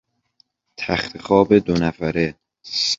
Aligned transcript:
تختخواب 0.77 1.53
دو 1.57 1.73
نفره 1.79 2.35